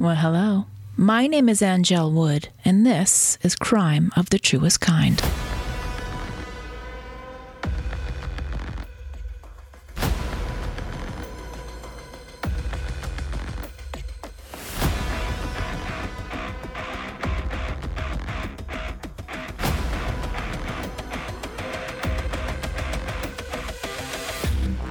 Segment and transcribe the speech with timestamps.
[0.00, 0.66] Well, hello.
[0.96, 5.20] My name is Angel Wood, and this is Crime of the Truest Kind.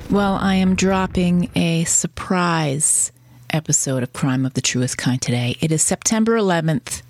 [0.10, 3.14] Well, I am dropping a surprise
[3.52, 5.55] episode of Crime of the Truest Kind today.
[5.59, 7.02] It is September 11th,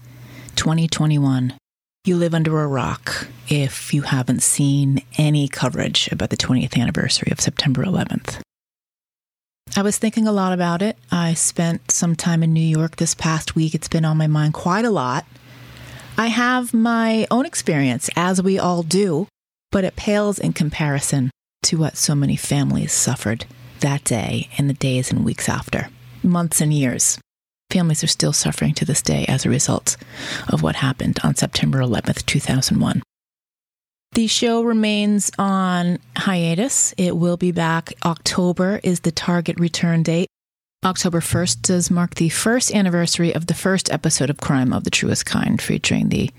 [0.55, 1.53] 2021.
[2.05, 7.31] You live under a rock if you haven't seen any coverage about the 20th anniversary
[7.31, 8.39] of September 11th.
[9.75, 10.97] I was thinking a lot about it.
[11.11, 13.75] I spent some time in New York this past week.
[13.75, 15.25] It's been on my mind quite a lot.
[16.17, 19.27] I have my own experience, as we all do,
[19.71, 21.29] but it pales in comparison
[21.63, 23.45] to what so many families suffered
[23.81, 25.89] that day and the days and weeks after
[26.23, 27.19] months and years.
[27.69, 29.97] Families are still suffering to this day as a result
[30.47, 33.03] of what happened on September 11th, 2001.
[34.13, 36.93] The show remains on hiatus.
[36.97, 37.93] It will be back.
[38.05, 40.29] October is the target return date.
[40.85, 44.89] October 1st does mark the first anniversary of the first episode of Crime of the
[44.89, 46.31] Truest Kind, featuring the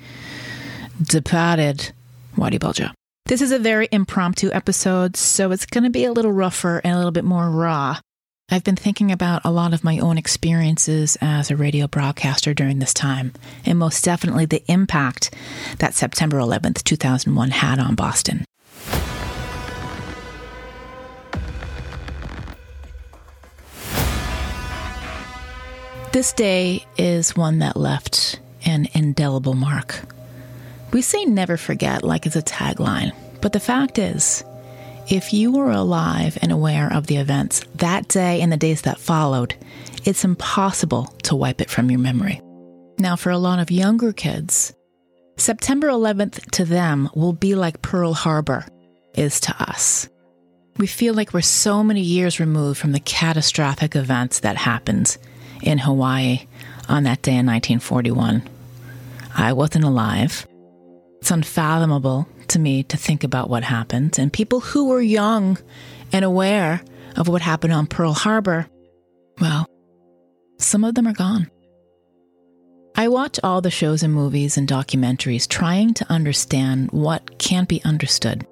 [1.03, 1.93] departed
[2.37, 2.91] Whitey Bulger.
[3.27, 6.95] This is a very impromptu episode, so it's going to be a little rougher and
[6.95, 7.99] a little bit more raw
[8.51, 12.79] I've been thinking about a lot of my own experiences as a radio broadcaster during
[12.79, 13.35] this time,
[13.67, 15.35] and most definitely the impact
[15.81, 18.47] that September 11th, 2001 had on Boston.
[26.13, 30.01] This day is one that left an indelible mark.
[30.91, 34.43] We say never forget like it's a tagline, but the fact is,
[35.11, 38.99] if you were alive and aware of the events that day and the days that
[38.99, 39.55] followed,
[40.05, 42.41] it's impossible to wipe it from your memory.
[42.99, 44.75] Now, for a lot of younger kids,
[45.37, 48.67] September 11th to them will be like Pearl Harbor
[49.15, 50.09] is to us.
[50.79, 55.17] We feel like we're so many years removed from the catastrophic events that happened
[55.63, 56.47] in Hawaii
[56.89, 58.43] on that day in 1941.
[59.37, 60.48] I wasn't alive.
[61.29, 64.19] It's unfathomable to me to think about what happened.
[64.19, 65.59] And people who were young
[66.11, 66.81] and aware
[67.17, 68.67] of what happened on Pearl Harbor,
[69.39, 69.67] well,
[70.59, 71.51] some of them are gone.
[72.97, 77.85] I watch all the shows and movies and documentaries trying to understand what can't be
[77.85, 78.47] understood.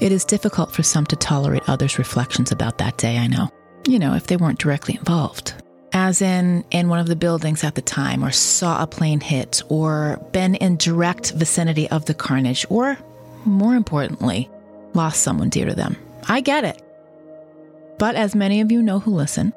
[0.00, 3.48] It is difficult for some to tolerate others' reflections about that day, I know.
[3.86, 5.54] You know, if they weren't directly involved
[5.92, 9.62] as in in one of the buildings at the time, or saw a plane hit,
[9.68, 12.98] or been in direct vicinity of the carnage, or
[13.44, 14.48] more importantly,
[14.94, 15.96] lost someone dear to them.
[16.28, 16.82] I get it.
[17.98, 19.52] But as many of you know who listen,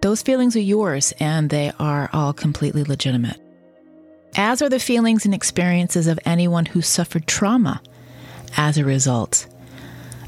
[0.00, 3.40] those feelings are yours and they are all completely legitimate.
[4.36, 7.80] As are the feelings and experiences of anyone who suffered trauma
[8.56, 9.46] as a result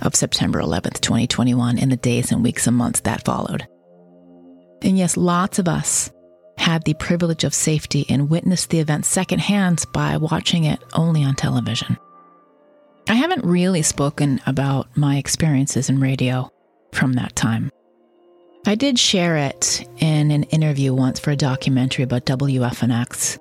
[0.02, 3.66] of September 11th, 2021, and the days and weeks and months that followed.
[4.82, 6.10] And yes, lots of us
[6.56, 11.34] had the privilege of safety and witnessed the event secondhand by watching it only on
[11.34, 11.96] television.
[13.08, 16.52] I haven't really spoken about my experiences in radio
[16.92, 17.70] from that time.
[18.66, 23.38] I did share it in an interview once for a documentary about WFNX,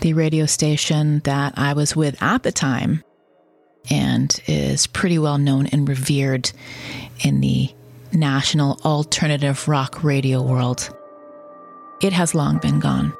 [0.00, 3.04] the radio station that I was with at the time
[3.90, 6.50] and is pretty well known and revered
[7.20, 7.70] in the
[8.12, 10.94] national alternative rock radio world.
[12.00, 13.12] It has long been gone.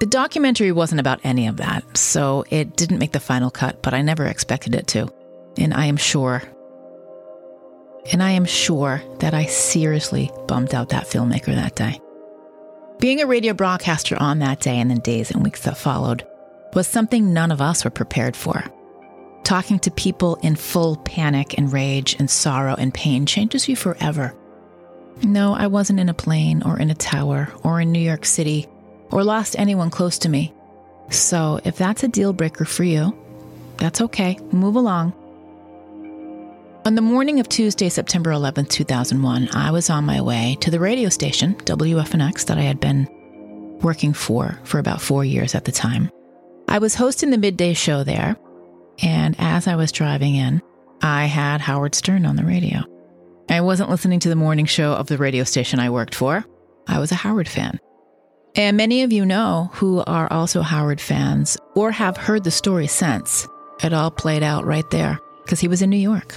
[0.00, 3.94] The documentary wasn't about any of that, so it didn't make the final cut, but
[3.94, 5.08] I never expected it to.
[5.58, 6.42] And I am sure,
[8.12, 12.00] and I am sure that I seriously bummed out that filmmaker that day.
[13.00, 16.26] Being a radio broadcaster on that day and the days and weeks that followed
[16.74, 18.64] was something none of us were prepared for.
[19.48, 24.34] Talking to people in full panic and rage and sorrow and pain changes you forever.
[25.22, 28.66] No, I wasn't in a plane or in a tower or in New York City
[29.10, 30.52] or lost anyone close to me.
[31.08, 33.18] So if that's a deal breaker for you,
[33.78, 34.38] that's okay.
[34.52, 35.14] Move along.
[36.84, 40.78] On the morning of Tuesday, September 11th, 2001, I was on my way to the
[40.78, 43.08] radio station, WFNX, that I had been
[43.80, 46.10] working for for about four years at the time.
[46.68, 48.36] I was hosting the midday show there,
[49.02, 50.62] and as I was driving in,
[51.02, 52.80] I had Howard Stern on the radio.
[53.48, 56.44] I wasn't listening to the morning show of the radio station I worked for.
[56.86, 57.78] I was a Howard fan.
[58.54, 62.86] And many of you know who are also Howard fans or have heard the story
[62.86, 63.46] since.
[63.82, 66.34] It all played out right there because he was in New York.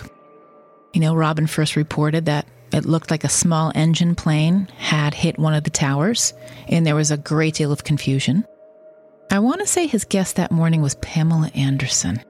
[0.94, 5.40] You know, Robin first reported that it looked like a small engine plane had hit
[5.40, 6.34] one of the towers,
[6.68, 8.46] and there was a great deal of confusion.
[9.30, 12.22] I want to say his guest that morning was Pamela Anderson.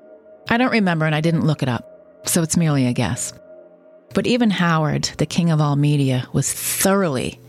[0.49, 1.87] I don't remember, and I didn't look it up,
[2.25, 3.33] so it's merely a guess.
[4.13, 7.39] But even Howard, the king of all media, was thoroughly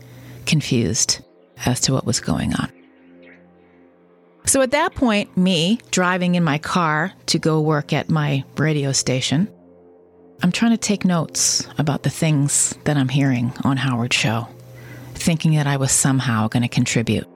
[0.45, 1.19] confused
[1.65, 2.71] as to what was going on.
[4.45, 8.91] So at that point, me driving in my car to go work at my radio
[8.91, 9.47] station,
[10.41, 14.47] I'm trying to take notes about the things that I'm hearing on Howard's show,
[15.13, 17.27] thinking that I was somehow going to contribute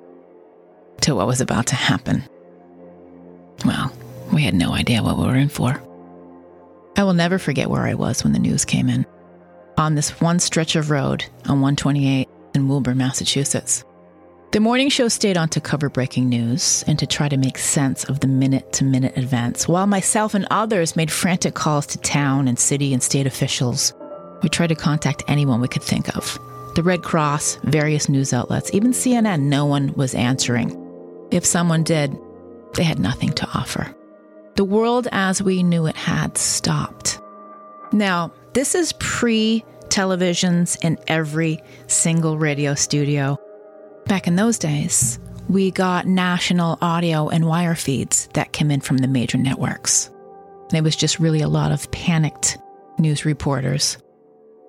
[1.01, 2.23] to what was about to happen.
[3.65, 3.91] Well,
[4.37, 5.81] we had no idea what we were in for.
[6.95, 9.03] I will never forget where I was when the news came in.
[9.79, 13.83] On this one stretch of road on 128 in Woburn, Massachusetts.
[14.51, 18.03] The morning show stayed on to cover breaking news and to try to make sense
[18.03, 22.47] of the minute to minute events, while myself and others made frantic calls to town
[22.47, 23.91] and city and state officials.
[24.43, 26.37] We tried to contact anyone we could think of
[26.75, 30.77] the Red Cross, various news outlets, even CNN, no one was answering.
[31.31, 32.15] If someone did,
[32.75, 33.96] they had nothing to offer.
[34.57, 37.21] The world as we knew it had stopped.
[37.91, 43.39] Now, this is pre televisions in every single radio studio
[44.07, 45.19] Back in those days,
[45.49, 50.09] we got national audio and wire feeds that came in from the major networks.
[50.69, 52.57] And It was just really a lot of panicked
[52.97, 53.97] news reporters.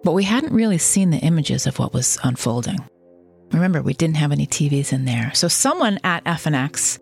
[0.02, 2.78] But we hadn't really seen the images of what was unfolding.
[3.52, 5.30] Remember, we didn't have any TVs in there.
[5.34, 6.98] So someone at FNX,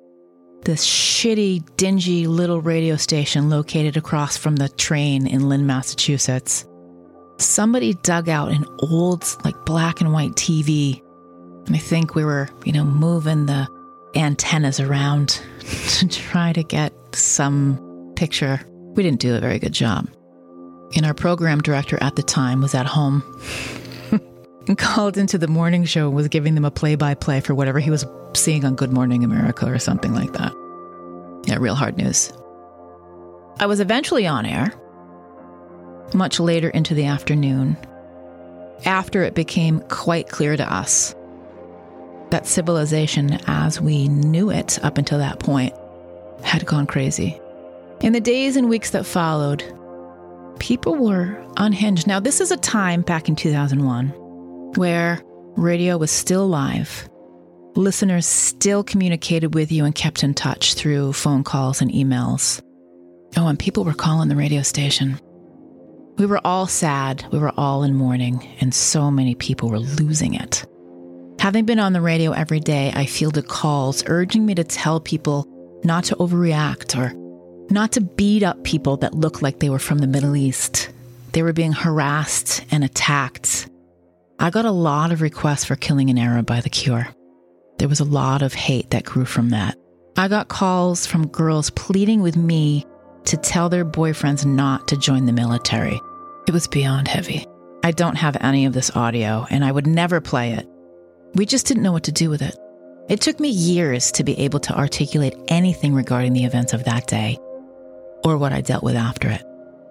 [0.67, 6.67] this shitty, dingy little radio station located across from the train in Lynn, Massachusetts,
[7.39, 11.01] somebody dug out an old, like black and white TV
[11.67, 13.69] And I think we were, you know, moving the
[14.17, 15.41] antennas around
[15.99, 18.61] to try to get some picture.
[18.97, 20.09] We didn't do a very good job.
[20.97, 23.23] And our program director at the time was at home
[24.67, 27.55] and called into the morning show and was giving them a play by play for
[27.55, 30.53] whatever he was seeing on Good Morning America or something like that.
[31.47, 32.33] Yeah, real hard news.
[33.59, 34.73] I was eventually on air,
[36.13, 37.77] much later into the afternoon,
[38.85, 41.15] after it became quite clear to us
[42.31, 45.73] that civilization as we knew it up until that point
[46.43, 47.41] had gone crazy.
[48.01, 49.65] In the days and weeks that followed,
[50.59, 52.07] people were unhinged.
[52.07, 54.13] Now, this is a time back in 2001
[54.77, 55.21] where
[55.57, 57.09] radio was still live.
[57.75, 62.63] Listeners still communicated with you and kept in touch through phone calls and emails.
[63.37, 65.21] Oh, and people were calling the radio station.
[66.17, 67.25] We were all sad.
[67.31, 70.65] We were all in mourning, and so many people were losing it.
[71.39, 75.47] Having been on the radio every day, I fielded calls urging me to tell people
[75.85, 77.13] not to overreact or
[77.71, 80.89] not to beat up people that looked like they were from the Middle East.
[81.33, 83.69] They were being harassed and attacked.
[84.39, 87.09] I got a lot of requests for killing an Arab by the cure.
[87.79, 89.77] There was a lot of hate that grew from that.
[90.17, 92.85] I got calls from girls pleading with me
[93.25, 96.01] to tell their boyfriends not to join the military.
[96.47, 97.47] It was beyond heavy.
[97.83, 100.69] I don't have any of this audio, and I would never play it.
[101.35, 102.57] We just didn't know what to do with it.
[103.09, 107.07] It took me years to be able to articulate anything regarding the events of that
[107.07, 107.39] day
[108.25, 109.43] or what I dealt with after it.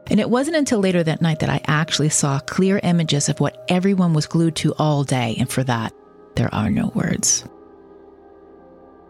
[0.08, 3.66] And it wasn't until later that night that I actually saw clear images of what
[3.68, 5.94] everyone was glued to all day, and for that,
[6.36, 7.44] there are no words.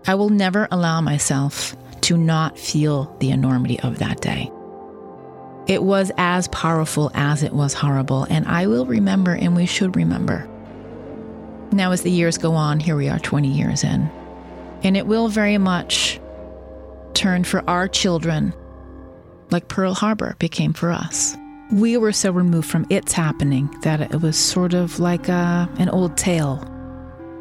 [0.08, 4.52] I will never allow myself to not feel the enormity of that day.
[5.68, 9.96] It was as powerful as it was horrible, and I will remember, and we should
[9.96, 10.48] remember
[11.76, 14.10] now, as the years go on, here we are 20 years in.
[14.84, 16.22] And it will very much
[17.14, 18.54] turn for our children
[19.52, 21.36] like Pearl Harbor became for us.
[21.72, 25.68] We were so removed from its happening that it was sort of like a, uh,
[25.80, 26.64] an old tale.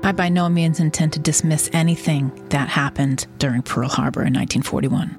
[0.03, 5.19] I by no means intend to dismiss anything that happened during Pearl Harbor in 1941.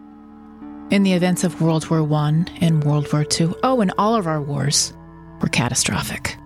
[0.92, 4.28] In the events of World War I and World War II, oh, and all of
[4.28, 4.94] our wars
[5.42, 6.38] were catastrophic.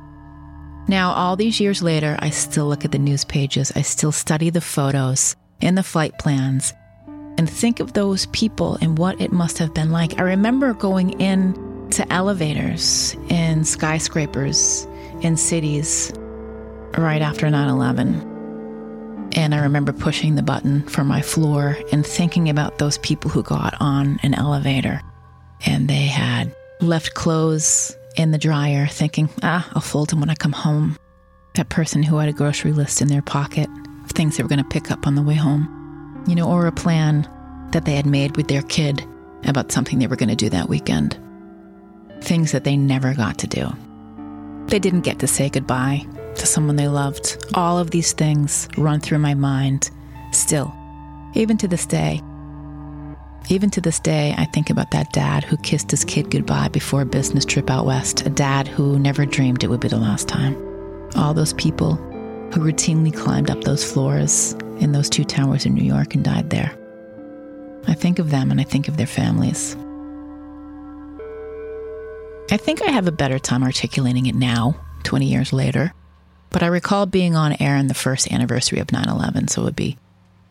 [0.87, 4.49] Now, all these years later, I still look at the news pages, I still study
[4.49, 6.73] the photos and the flight plans,
[7.39, 10.19] and think of those people and what it must have been like.
[10.19, 14.85] I remember going in to elevators in skyscrapers
[15.21, 16.11] in cities
[16.97, 19.31] right after 9 11.
[19.37, 23.41] And I remember pushing the button for my floor and thinking about those people who
[23.41, 25.01] got on an elevator
[25.65, 30.35] and they had left clothes in the dryer, thinking, ah, I'll fold them when I
[30.35, 30.97] come home.
[31.55, 33.69] That person who had a grocery list in their pocket
[34.03, 35.78] of things they were going to pick up on the way home,
[36.29, 37.27] you know, or a plan
[37.71, 39.03] that they had made with their kid
[39.45, 41.17] about something they were going to do that weekend.
[42.21, 43.67] Things that they never got to do.
[44.67, 46.05] They didn't get to say goodbye
[46.35, 47.43] to someone they loved.
[47.53, 49.89] All of these things run through my mind
[50.31, 50.73] still,
[51.33, 52.21] even to this day.
[53.49, 57.01] Even to this day, I think about that dad who kissed his kid goodbye before
[57.01, 60.27] a business trip out west, a dad who never dreamed it would be the last
[60.27, 60.55] time.
[61.15, 61.95] All those people
[62.51, 66.49] who routinely climbed up those floors in those two towers in New York and died
[66.49, 66.75] there.
[67.87, 69.75] I think of them and I think of their families.
[72.51, 75.93] I think I have a better time articulating it now, 20 years later,
[76.49, 79.65] but I recall being on air in the first anniversary of 9 11, so it
[79.65, 79.97] would be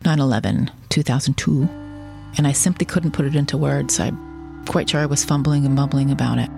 [0.05, 1.63] 9 11, 2002,
[2.37, 3.99] and I simply couldn't put it into words.
[3.99, 6.49] I'm quite sure I was fumbling and mumbling about it.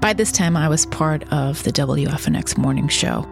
[0.00, 3.26] By this time, I was part of the WFNX morning show.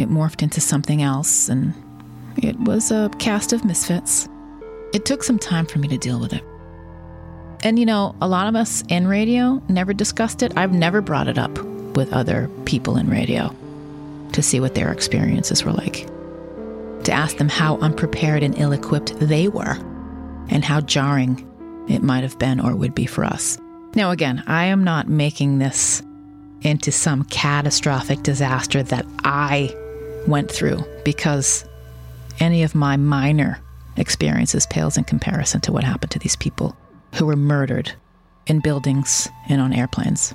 [0.00, 1.74] It morphed into something else, and
[2.36, 4.28] it was a cast of misfits.
[4.94, 6.42] It took some time for me to deal with it.
[7.62, 10.56] And you know, a lot of us in radio never discussed it.
[10.56, 11.56] I've never brought it up
[11.94, 13.54] with other people in radio
[14.32, 16.06] to see what their experiences were like,
[17.04, 19.74] to ask them how unprepared and ill equipped they were,
[20.48, 21.46] and how jarring
[21.88, 23.58] it might have been or would be for us.
[23.94, 26.02] Now, again, I am not making this
[26.62, 29.74] into some catastrophic disaster that I
[30.30, 31.64] went through because
[32.38, 33.60] any of my minor
[33.96, 36.76] experiences pales in comparison to what happened to these people
[37.14, 37.92] who were murdered
[38.46, 40.34] in buildings and on airplanes.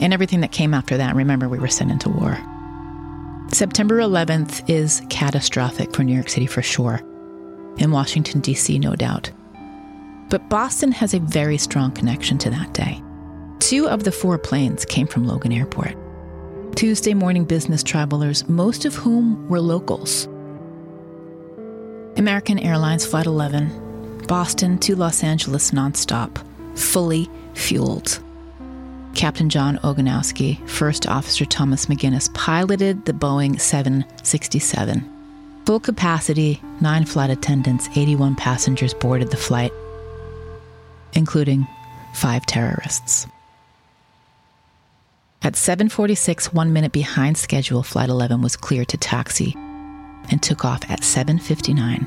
[0.00, 2.36] And everything that came after that, remember, we were sent into war.
[3.52, 7.00] September 11th is catastrophic for New York City for sure,
[7.78, 9.30] in Washington, D.C., no doubt.
[10.28, 13.02] But Boston has a very strong connection to that day.
[13.60, 15.96] Two of the four planes came from Logan Airport.
[16.74, 20.26] Tuesday morning business travelers, most of whom were locals.
[22.16, 26.44] American Airlines Flight 11, Boston to Los Angeles nonstop,
[26.76, 28.20] fully fueled.
[29.14, 35.14] Captain John Ogonowski, First Officer Thomas McGuinness piloted the Boeing 767.
[35.66, 39.72] Full capacity, nine flight attendants, 81 passengers boarded the flight,
[41.14, 41.66] including
[42.14, 43.26] five terrorists.
[45.40, 49.54] At 7:46, 1 minute behind schedule, flight 11 was cleared to taxi
[50.30, 52.06] and took off at 7:59.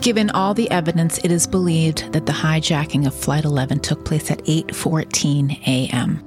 [0.00, 4.30] Given all the evidence, it is believed that the hijacking of flight 11 took place
[4.30, 6.20] at 8:14 a.m.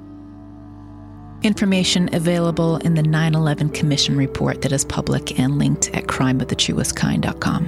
[1.42, 7.66] Information available in the 9/11 Commission report that is public and linked at crimeofthetruestkind.com.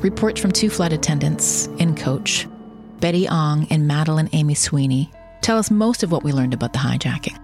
[0.00, 2.48] Reports from two flight attendants in coach,
[3.00, 6.78] Betty Ong and Madeline Amy Sweeney, tell us most of what we learned about the
[6.78, 7.38] hijacking.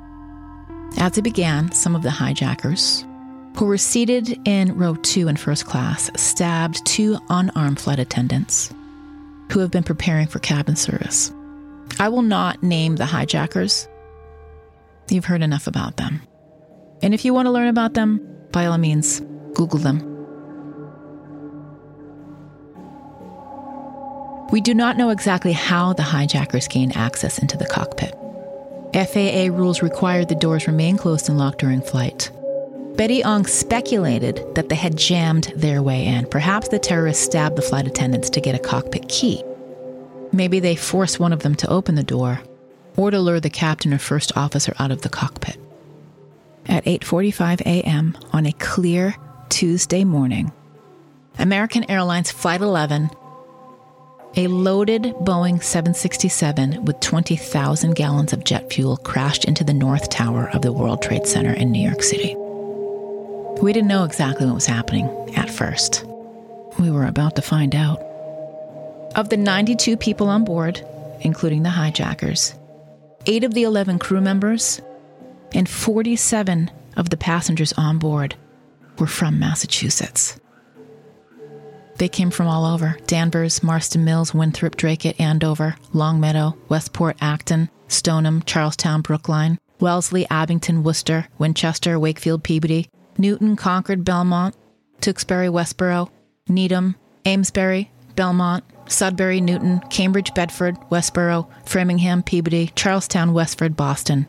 [0.99, 3.05] As it began, some of the hijackers,
[3.57, 8.73] who were seated in row two in first class, stabbed two unarmed flight attendants
[9.53, 11.33] who have been preparing for cabin service.
[11.99, 13.89] I will not name the hijackers.
[15.09, 16.21] You've heard enough about them.
[17.03, 18.21] And if you want to learn about them,
[18.53, 19.21] by all means,
[19.55, 20.16] Google them.
[24.53, 28.15] We do not know exactly how the hijackers gained access into the cockpit.
[28.95, 32.31] FAA rules required the doors remain closed and locked during flight.
[32.97, 36.27] Betty Ong speculated that they had jammed their way in.
[36.27, 39.43] Perhaps the terrorists stabbed the flight attendants to get a cockpit key.
[40.33, 42.41] Maybe they forced one of them to open the door
[42.97, 45.59] or to lure the captain or first officer out of the cockpit.
[46.67, 48.17] At 8:45 a.m.
[48.33, 49.17] on a clear
[49.51, 50.53] Tuesday morning,
[51.39, 53.11] American Airlines Flight 11,
[54.35, 60.51] a loaded Boeing 767 with 20,000 gallons of jet fuel crashed into the North Tower
[60.51, 62.35] of the World Trade Center in New York City.
[63.63, 66.05] We didn't know exactly what was happening at first.
[66.79, 68.01] We were about to find out.
[69.15, 70.85] Of the 92 people on board,
[71.21, 72.55] including the hijackers,
[73.25, 74.81] eight of the 11 crew members
[75.55, 78.35] and 47 of the passengers on board
[78.99, 80.39] were from Massachusetts.
[81.99, 82.99] They came from all over.
[83.07, 91.29] Danvers, Marston Mills, Winthrop, Dracut, Andover, Longmeadow, Westport, Acton, Stoneham, Charlestown, Brookline, Wellesley, Abington, Worcester,
[91.39, 92.89] Winchester, Wakefield, Peabody,
[93.19, 94.55] Newton, Concord, Belmont,
[95.01, 96.11] Tewksbury, Westboro,
[96.49, 104.27] Needham, Amesbury, Belmont, Sudbury, Newton, Cambridge, Bedford, Westboro, Framingham, Peabody, Charlestown, Westford, Boston,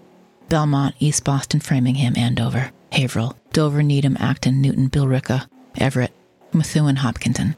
[0.49, 5.47] Belmont, East Boston, Framingham, Andover, Haverhill, Dover, Needham, Acton, Newton, Billerica,
[5.77, 6.11] Everett,
[6.57, 7.55] Methuen, Hopkinton.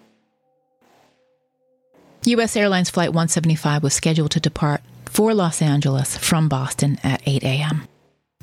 [2.26, 2.56] U.S.
[2.56, 7.88] Airlines Flight 175 was scheduled to depart for Los Angeles from Boston at 8 a.m.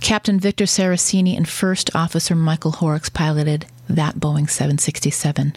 [0.01, 5.57] Captain Victor Saracini and First Officer Michael Horrocks piloted that Boeing 767.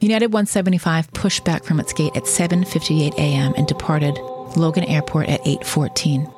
[0.00, 3.52] United 175 pushed back from its gate at 7:58 a.m.
[3.56, 4.16] and departed
[4.56, 6.32] Logan Airport at 8:14.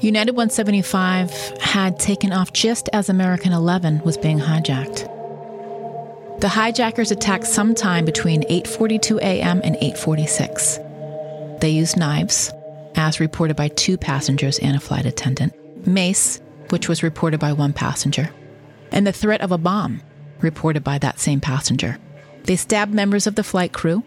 [0.00, 1.30] United 175
[1.60, 5.08] had taken off just as American 11 was being hijacked.
[6.42, 9.60] The hijackers attacked sometime between 8:42 a.m.
[9.62, 11.60] and 8:46.
[11.60, 12.52] They used knives,
[12.96, 15.54] as reported by two passengers and a flight attendant,
[15.86, 18.30] mace, which was reported by one passenger,
[18.90, 20.02] and the threat of a bomb,
[20.40, 21.98] reported by that same passenger.
[22.42, 24.02] They stabbed members of the flight crew.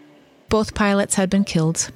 [0.50, 1.90] Both pilots had been killed.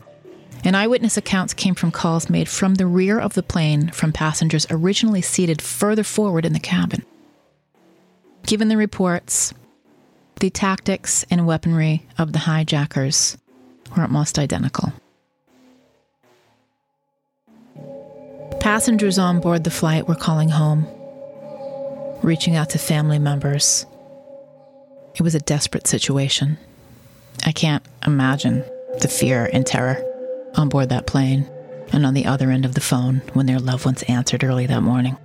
[0.64, 4.66] And eyewitness accounts came from calls made from the rear of the plane from passengers
[4.70, 7.04] originally seated further forward in the cabin.
[8.46, 9.52] Given the reports,
[10.40, 13.36] the tactics and weaponry of the hijackers
[13.94, 14.92] were almost identical.
[18.58, 20.86] Passengers on board the flight were calling home,
[22.22, 23.84] reaching out to family members.
[25.14, 26.56] It was a desperate situation.
[27.44, 28.64] I can't imagine
[29.00, 30.02] the fear and terror
[30.56, 31.50] on board that plane
[31.92, 34.82] and on the other end of the phone when their loved ones answered early that
[34.82, 35.16] morning.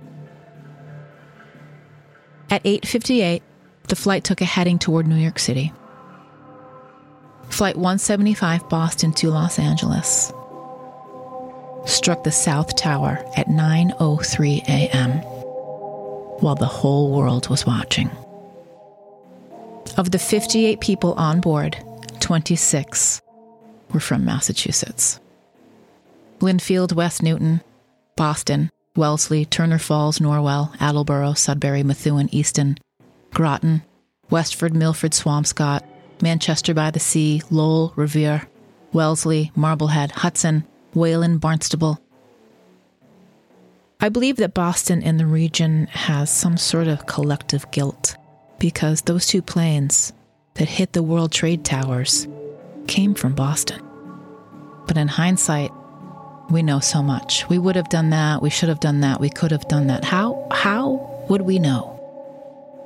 [2.50, 3.42] At 8:58,
[3.88, 5.72] the flight took a heading toward New York City.
[7.48, 10.32] Flight 175 Boston to Los Angeles
[11.86, 15.12] struck the South Tower at 9:03 a.m.
[16.40, 18.10] while the whole world was watching.
[19.96, 21.78] Of the 58 people on board,
[22.20, 23.22] 26
[23.92, 25.20] were from Massachusetts.
[26.40, 27.62] Lynnfield, West Newton,
[28.16, 32.76] Boston, Wellesley, Turner Falls, Norwell, Attleboro, Sudbury, Methuen, Easton,
[33.36, 33.82] Groton,
[34.30, 35.82] Westford, Milford, Swampscott,
[36.22, 38.48] Manchester by the Sea, Lowell, Revere,
[38.94, 40.64] Wellesley, Marblehead, Hudson,
[40.94, 42.00] Wayland, Barnstable.
[44.00, 48.16] I believe that Boston and the region has some sort of collective guilt
[48.58, 50.14] because those two planes
[50.54, 52.26] that hit the World Trade Towers
[52.86, 53.82] came from Boston.
[54.86, 55.72] But in hindsight,
[56.48, 57.46] we know so much.
[57.50, 60.06] We would have done that, we should have done that, we could have done that.
[60.06, 61.95] How how would we know?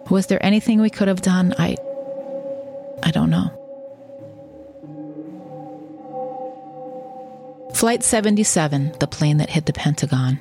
[0.08, 1.54] Was there anything we could have done?
[1.58, 1.76] I
[3.02, 3.50] I don't know.
[7.74, 10.38] Flight 77, the plane that hit the Pentagon,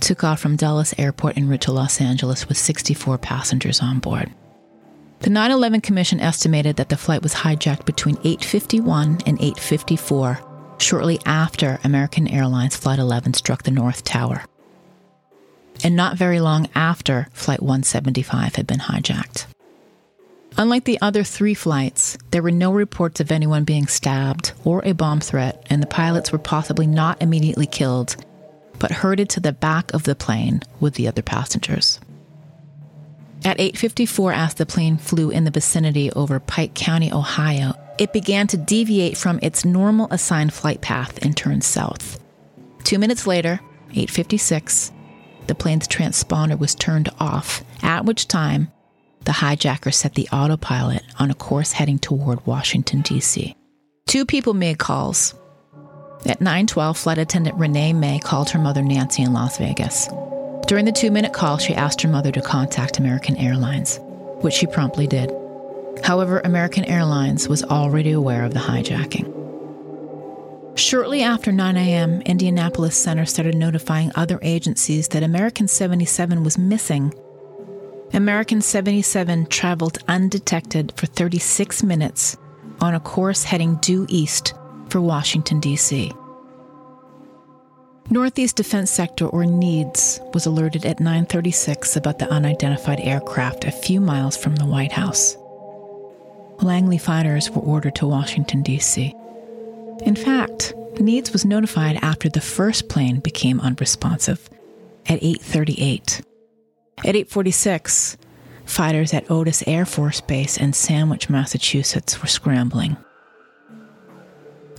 [0.00, 4.30] took off from Dulles Airport en route to Los Angeles with 64 passengers on board.
[5.20, 10.40] The 9/11 Commission estimated that the flight was hijacked between 8:51 and 8:54,
[10.78, 14.42] shortly after American Airlines Flight 11 struck the North Tower,
[15.82, 19.46] and not very long after Flight 175 had been hijacked.
[20.56, 24.92] Unlike the other three flights, there were no reports of anyone being stabbed or a
[24.92, 28.16] bomb threat, and the pilots were possibly not immediately killed,
[28.78, 31.98] but herded to the back of the plane with the other passengers.
[33.44, 38.46] At 8:54 as the plane flew in the vicinity over Pike County, Ohio, it began
[38.46, 42.18] to deviate from its normal assigned flight path and turned south.
[42.84, 43.60] 2 minutes later,
[43.92, 44.92] 8:56,
[45.46, 48.70] the plane's transponder was turned off, at which time
[49.24, 53.56] the hijacker set the autopilot on a course heading toward Washington, D.C.
[54.06, 55.34] Two people made calls.
[56.26, 60.08] At 9:12, flight attendant Renee May called her mother Nancy in Las Vegas.
[60.66, 63.98] During the 2-minute call, she asked her mother to contact American Airlines,
[64.40, 65.30] which she promptly did.
[66.02, 69.33] However, American Airlines was already aware of the hijacking.
[70.76, 77.12] Shortly after 9 a.m., Indianapolis Center started notifying other agencies that American 77 was missing
[78.14, 82.36] American 77 traveled undetected for 36 minutes
[82.80, 84.54] on a course heading due east
[84.88, 86.12] for Washington, D.C.
[88.10, 94.00] Northeast Defense Sector, or NEADS, was alerted at 9:36 about the unidentified aircraft a few
[94.00, 95.36] miles from the White House.
[96.60, 99.12] Langley fighters were ordered to Washington, D.C.
[100.02, 104.48] In fact, NEADS was notified after the first plane became unresponsive
[105.06, 106.22] at 8:38.
[107.04, 108.16] At 8:46,
[108.64, 112.96] fighters at Otis Air Force Base in Sandwich, Massachusetts were scrambling.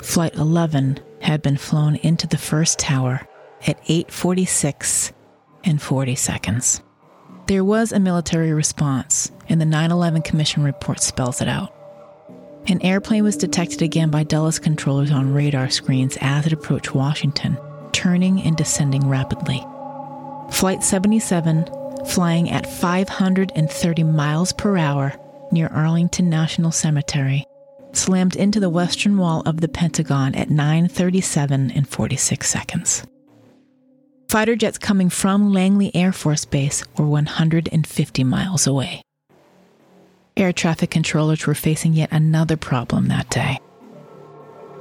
[0.01, 3.27] Flight 11 had been flown into the first tower
[3.67, 5.11] at 8:46
[5.63, 6.81] and 40 seconds.
[7.47, 11.74] There was a military response, and the 9/11 Commission report spells it out.
[12.67, 17.57] An airplane was detected again by Dulles controllers on radar screens as it approached Washington,
[17.91, 19.63] turning and descending rapidly.
[20.51, 21.69] Flight 77
[22.05, 25.13] flying at 530 miles per hour
[25.51, 27.45] near Arlington National Cemetery,
[27.93, 33.03] slammed into the western wall of the Pentagon at 9:37 and 46 seconds.
[34.29, 39.04] Fighter jets coming from Langley Air Force Base were 150 miles away.
[40.37, 43.59] Air traffic controllers were facing yet another problem that day.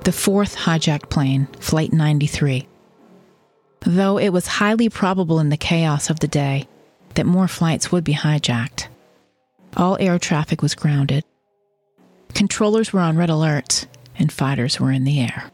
[0.02, 2.66] The fourth hijacked plane, Flight 93,
[3.80, 6.66] though it was highly probable in the chaos of the day
[7.14, 8.88] that more flights would be hijacked.
[9.76, 11.24] All air traffic was grounded.
[12.34, 13.86] Controllers were on red alert,
[14.18, 15.52] and fighters were in the air.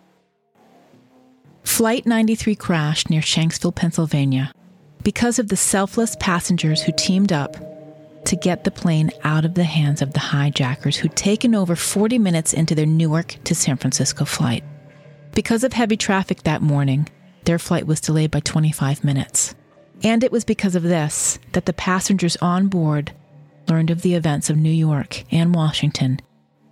[1.63, 4.53] Flight 93 crashed near Shanksville, Pennsylvania,
[5.03, 7.70] because of the selfless passengers who teamed up
[8.25, 12.19] to get the plane out of the hands of the hijackers who'd taken over 40
[12.19, 14.65] minutes into their Newark to San Francisco flight.
[15.33, 17.09] Because of heavy traffic that morning,
[17.45, 19.55] their flight was delayed by 25 minutes.
[20.03, 23.13] And it was because of this that the passengers on board
[23.69, 26.21] learned of the events of New York and Washington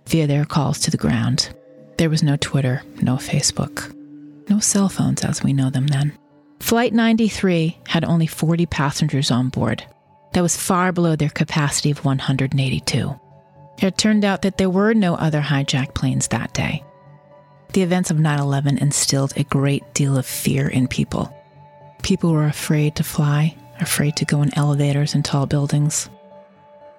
[0.07, 1.53] via their calls to the ground.
[1.97, 3.93] There was no Twitter, no Facebook,
[4.49, 6.17] no cell phones as we know them then.
[6.59, 9.85] Flight 93 had only 40 passengers on board.
[10.33, 13.19] That was far below their capacity of 182.
[13.81, 16.83] It turned out that there were no other hijacked planes that day.
[17.73, 21.33] The events of 9 11 instilled a great deal of fear in people.
[22.01, 26.09] People were afraid to fly, afraid to go in elevators and tall buildings.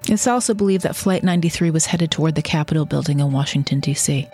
[0.08, 4.28] It's also believed that Flight 93 was headed toward the Capitol building in Washington, D.C.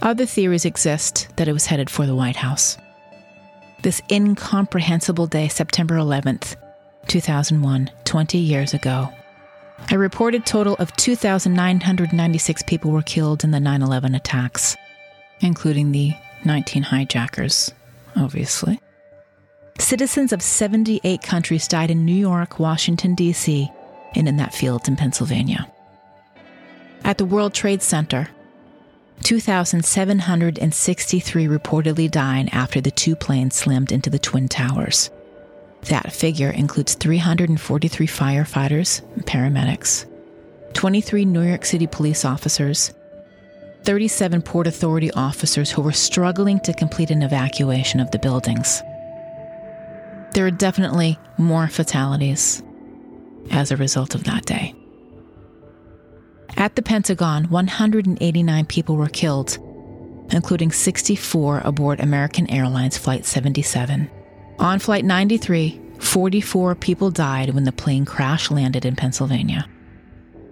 [0.00, 2.78] Other theories exist that it was headed for the White House.
[3.82, 6.56] This incomprehensible day, September 11th,
[7.06, 9.08] 2001, 20 years ago,
[9.90, 14.76] a reported total of 2,996 people were killed in the 9 11 attacks,
[15.40, 16.12] including the
[16.44, 17.72] 19 hijackers,
[18.16, 18.80] obviously.
[19.78, 23.70] Citizens of 78 countries died in New York, Washington, D.C.,
[24.14, 25.70] and in that field in Pennsylvania.
[27.04, 28.28] At the World Trade Center,
[29.22, 35.10] 2,763 reportedly died after the two planes slammed into the Twin Towers.
[35.84, 40.06] That figure includes 343 firefighters and paramedics,
[40.74, 42.92] 23 New York City police officers,
[43.84, 48.82] 37 Port Authority officers who were struggling to complete an evacuation of the buildings.
[50.34, 52.62] There are definitely more fatalities
[53.50, 54.74] as a result of that day.
[56.56, 59.56] At the Pentagon, 189 people were killed,
[60.30, 64.10] including 64 aboard American Airlines Flight 77.
[64.60, 69.66] On Flight 93, 44 people died when the plane crash landed in Pennsylvania.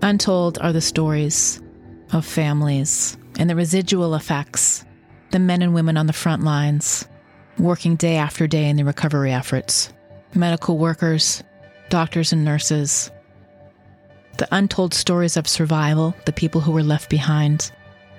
[0.00, 1.60] Untold are the stories
[2.14, 4.86] of families and the residual effects,
[5.30, 7.06] the men and women on the front lines,
[7.58, 9.92] working day after day in the recovery efforts,
[10.34, 11.42] medical workers,
[11.90, 13.10] doctors and nurses,
[14.38, 17.70] the untold stories of survival, the people who were left behind,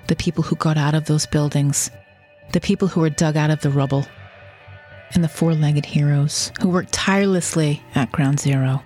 [0.06, 1.90] the people who got out of those buildings,
[2.52, 4.06] the people who were dug out of the rubble,
[5.12, 8.82] and the four legged heroes who worked tirelessly at Ground Zero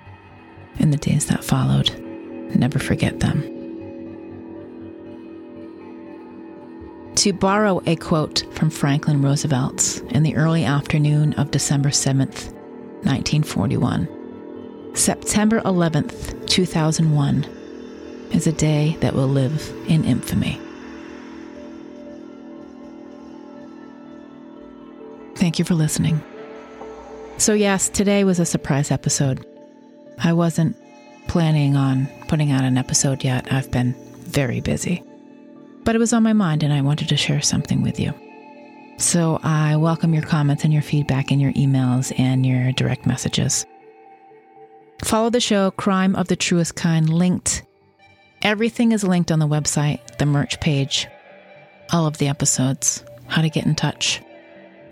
[0.78, 1.90] in the days that followed.
[2.54, 3.50] Never forget them.
[7.16, 12.52] To borrow a quote from Franklin Roosevelt in the early afternoon of December 7th,
[13.04, 14.08] 1941.
[14.94, 17.44] September 11th, 2001,
[18.32, 20.60] is a day that will live in infamy.
[25.44, 26.22] Thank you for listening.
[27.36, 29.44] So, yes, today was a surprise episode.
[30.16, 30.74] I wasn't
[31.28, 33.52] planning on putting out an episode yet.
[33.52, 35.02] I've been very busy.
[35.84, 38.14] But it was on my mind and I wanted to share something with you.
[38.96, 43.66] So, I welcome your comments and your feedback and your emails and your direct messages.
[45.04, 47.64] Follow the show, Crime of the Truest Kind, linked.
[48.40, 51.06] Everything is linked on the website, the merch page,
[51.92, 54.22] all of the episodes, how to get in touch.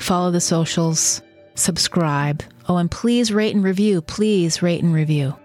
[0.03, 1.23] Follow the socials,
[1.55, 2.43] subscribe.
[2.69, 4.03] Oh, and please rate and review.
[4.03, 5.37] Please rate and review.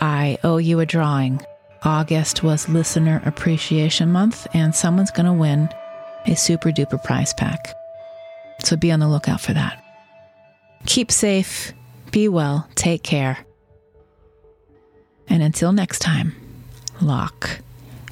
[0.00, 1.44] I owe you a drawing.
[1.82, 5.68] August was Listener Appreciation Month, and someone's going to win
[6.26, 7.74] a super duper prize pack.
[8.60, 9.82] So be on the lookout for that.
[10.86, 11.72] Keep safe,
[12.12, 13.36] be well, take care.
[15.28, 16.36] And until next time,
[17.00, 17.58] lock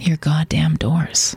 [0.01, 1.37] your goddamn doors.